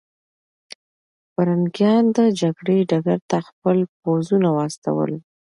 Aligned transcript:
پرنګیان 1.33 2.03
د 2.17 2.19
جګړې 2.41 2.77
ډګر 2.89 3.19
ته 3.29 3.37
خپل 3.47 3.77
پوځونه 4.01 4.49
واستول. 4.57 5.11